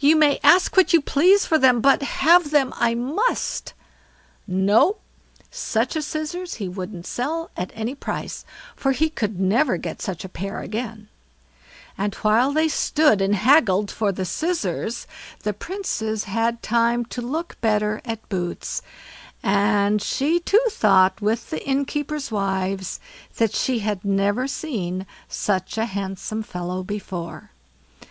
"You 0.00 0.16
may 0.16 0.38
ask 0.44 0.76
what 0.76 0.92
you 0.92 1.00
please 1.00 1.46
for 1.46 1.56
them, 1.56 1.80
but 1.80 2.02
have 2.02 2.50
them 2.50 2.74
I 2.76 2.94
must." 2.94 3.72
No! 4.46 4.96
Such 5.50 5.92
a 5.92 5.94
pair 5.94 6.00
of 6.00 6.04
scissors 6.04 6.54
he 6.56 6.68
wouldn't 6.68 7.06
sell 7.06 7.50
at 7.56 7.70
any 7.74 7.94
price, 7.94 8.44
for 8.76 8.92
he 8.92 9.08
could 9.08 9.40
never 9.40 9.78
get 9.78 10.02
such 10.02 10.26
a 10.26 10.28
pair 10.28 10.60
again; 10.60 11.08
and 11.96 12.14
while 12.16 12.52
they 12.52 12.68
stood 12.68 13.22
and 13.22 13.34
haggled 13.34 13.90
for 13.90 14.12
the 14.12 14.26
scissors, 14.26 15.06
the 15.42 15.54
Princess 15.54 16.24
had 16.24 16.62
time 16.62 17.06
to 17.06 17.22
look 17.22 17.58
better 17.62 18.02
at 18.04 18.28
Boots, 18.28 18.82
and 19.42 20.02
she 20.02 20.38
too 20.38 20.60
thought 20.70 21.22
with 21.22 21.48
the 21.48 21.66
innkeepers' 21.66 22.30
wives 22.30 23.00
that 23.38 23.54
she 23.54 23.78
had 23.78 24.04
never 24.04 24.46
seen 24.46 25.06
such 25.28 25.78
a 25.78 25.86
handsome 25.86 26.42
fellow 26.42 26.82
before. 26.82 27.52